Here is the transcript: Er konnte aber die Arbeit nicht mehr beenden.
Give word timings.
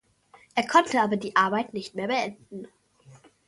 Er 0.55 0.65
konnte 0.65 0.99
aber 0.99 1.15
die 1.15 1.35
Arbeit 1.35 1.75
nicht 1.75 1.93
mehr 1.93 2.07
beenden. 2.07 2.67